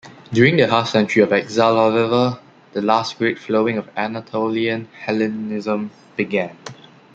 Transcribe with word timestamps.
During 0.33 0.57
their 0.57 0.67
half-century 0.67 1.21
of 1.21 1.31
exile, 1.31 1.75
however, 1.75 2.39
the 2.73 2.81
last 2.81 3.19
great 3.19 3.37
flowing 3.37 3.77
of 3.77 3.87
Anatolian 3.95 4.87
Hellenism 5.05 5.91
began. 6.15 6.57